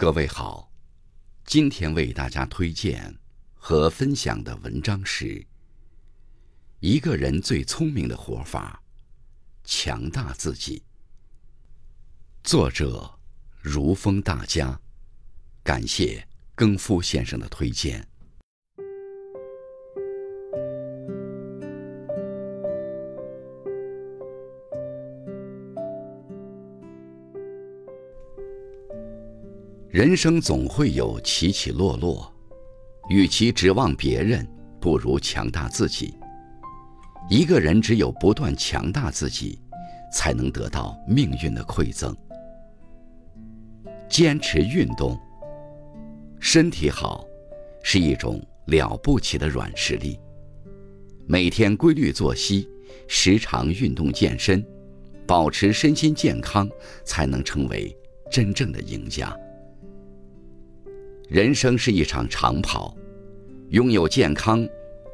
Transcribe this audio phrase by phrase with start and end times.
[0.00, 0.72] 各位好，
[1.44, 3.14] 今天为大家推荐
[3.52, 5.26] 和分享的文章是
[6.78, 8.82] 《一个人最聪明的活法：
[9.62, 10.78] 强大自己》。
[12.42, 13.18] 作者
[13.60, 14.80] 如风大家，
[15.62, 18.08] 感谢更夫先生的推荐。
[29.92, 32.32] 人生总会有起起落落，
[33.08, 34.46] 与其指望别人，
[34.80, 36.14] 不如强大自己。
[37.28, 39.58] 一个人只有不断强大自己，
[40.12, 42.16] 才能得到命运的馈赠。
[44.08, 45.18] 坚持运动，
[46.38, 47.26] 身体好
[47.82, 50.16] 是一种了不起的软实力。
[51.26, 52.68] 每天规律作息，
[53.08, 54.64] 时常运动健身，
[55.26, 56.70] 保持身心健康，
[57.04, 57.92] 才能成为
[58.30, 59.36] 真正的赢家。
[61.30, 62.92] 人生是一场长跑，
[63.68, 64.66] 拥有健康，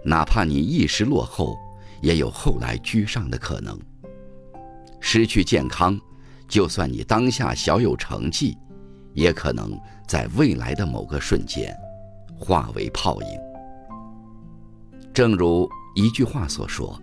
[0.02, 1.58] 哪怕你一时落后，
[2.00, 3.78] 也有后来居上的可能。
[4.98, 6.00] 失去健康，
[6.48, 8.56] 就算你当下小有成绩，
[9.12, 11.76] 也可能在未来的某个瞬间，
[12.34, 13.28] 化为泡影。
[15.12, 16.98] 正如一句话所说：“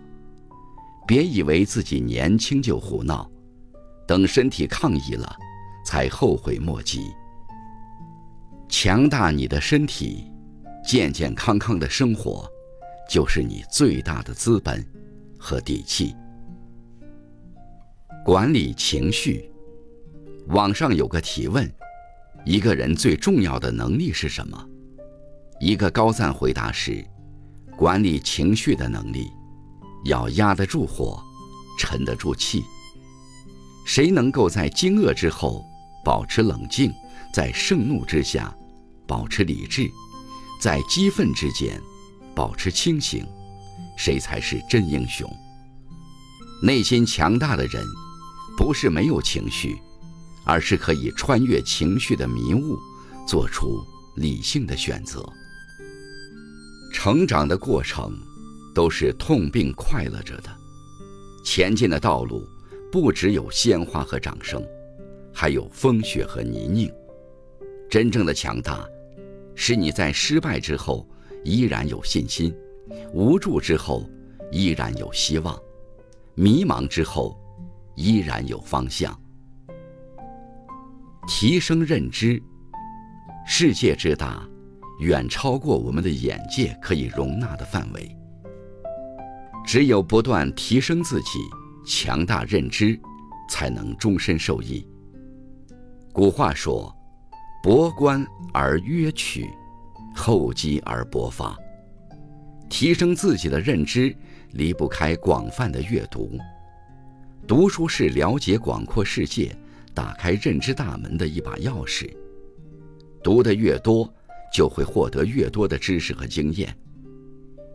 [1.06, 3.30] 别以为自己年轻就胡闹，
[4.08, 5.36] 等身体抗议了，
[5.86, 7.14] 才后悔莫及。”
[8.76, 10.24] 强大你的身体，
[10.84, 12.44] 健健康康的生活，
[13.08, 14.84] 就是你最大的资本
[15.38, 16.12] 和底气。
[18.24, 19.48] 管理情绪，
[20.48, 21.72] 网上有个提问：
[22.44, 24.68] 一个人最重要的能力是什么？
[25.60, 27.02] 一个高赞回答是：
[27.78, 29.30] 管理情绪的能力，
[30.06, 31.22] 要压得住火，
[31.78, 32.64] 沉得住气。
[33.86, 35.64] 谁能够在惊愕之后
[36.04, 36.92] 保持冷静，
[37.32, 38.52] 在盛怒之下？
[39.06, 39.90] 保持理智，
[40.60, 41.80] 在激愤之间
[42.34, 43.26] 保持清醒，
[43.96, 45.30] 谁才是真英雄？
[46.62, 47.84] 内心强大的人，
[48.56, 49.76] 不是没有情绪，
[50.44, 52.78] 而是可以穿越情绪的迷雾，
[53.26, 53.84] 做出
[54.16, 55.22] 理性的选择。
[56.92, 58.16] 成长的过程
[58.74, 60.50] 都是痛并快乐着的，
[61.44, 62.48] 前进的道路
[62.90, 64.64] 不只有鲜花和掌声，
[65.32, 66.90] 还有风雪和泥泞。
[67.90, 68.86] 真正的强大。
[69.54, 71.08] 使你在失败之后
[71.44, 72.54] 依然有信心，
[73.12, 74.08] 无助之后
[74.50, 75.58] 依然有希望，
[76.34, 77.38] 迷茫之后
[77.94, 79.18] 依然有方向。
[81.26, 82.42] 提升认知，
[83.46, 84.46] 世界之大，
[85.00, 88.16] 远超过我们的眼界可以容纳的范围。
[89.66, 91.38] 只有不断提升自己，
[91.86, 93.00] 强大认知，
[93.48, 94.86] 才能终身受益。
[96.12, 96.94] 古话说。
[97.64, 99.48] 博观而约取，
[100.14, 101.58] 厚积而薄发。
[102.68, 104.14] 提升自己的认知，
[104.50, 106.38] 离不开广泛的阅读。
[107.48, 109.56] 读书是了解广阔世界、
[109.94, 112.14] 打开认知大门的一把钥匙。
[113.22, 114.12] 读得越多，
[114.52, 116.76] 就会获得越多的知识和经验。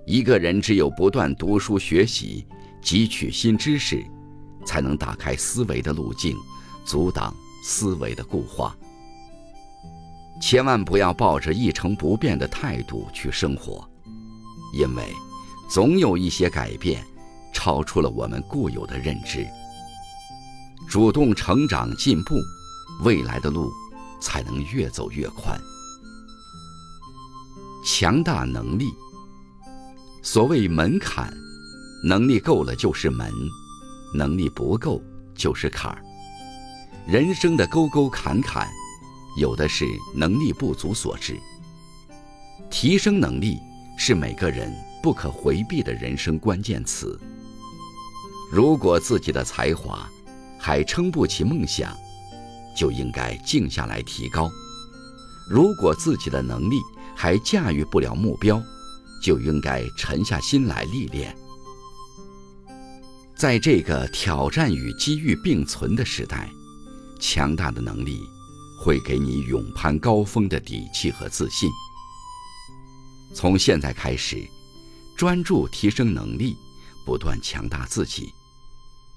[0.05, 2.45] 一个人只有不断读书学习，
[2.83, 4.05] 汲取新知识，
[4.63, 6.37] 才能打开思维的路径，
[6.85, 8.77] 阻挡思维的固化。
[10.39, 13.87] 千万不要抱着一成不变的态度去生活，
[14.73, 15.13] 因为
[15.69, 17.05] 总有一些改变
[17.53, 19.45] 超出了我们固有的认知。
[20.87, 22.35] 主动成长进步，
[23.03, 23.69] 未来的路
[24.19, 25.59] 才能越走越宽。
[27.85, 28.91] 强大能力，
[30.23, 31.31] 所谓门槛，
[32.03, 33.31] 能力够了就是门，
[34.15, 35.01] 能力不够
[35.35, 36.01] 就是坎儿。
[37.05, 38.67] 人生的沟沟坎坎。
[39.37, 39.85] 有的是
[40.15, 41.39] 能力不足所致。
[42.69, 43.57] 提升能力
[43.97, 47.19] 是每个人不可回避的人生关键词。
[48.51, 50.09] 如果自己的才华
[50.57, 51.95] 还撑不起梦想，
[52.75, 54.49] 就应该静下来提高；
[55.49, 56.79] 如果自己的能力
[57.15, 58.61] 还驾驭不了目标，
[59.21, 61.35] 就应该沉下心来历练。
[63.35, 66.49] 在这个挑战与机遇并存的时代，
[67.19, 68.21] 强大的能力。
[68.81, 71.69] 会给你勇攀高峰的底气和自信。
[73.35, 74.47] 从现在开始，
[75.17, 76.55] 专注提升能力，
[77.05, 78.33] 不断强大自己。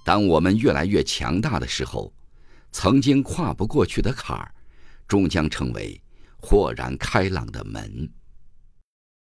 [0.05, 2.12] 当我们越来越强大的时候，
[2.73, 4.53] 曾经跨不过去的坎儿，
[5.06, 6.03] 终将成为
[6.41, 8.11] 豁然开朗的门。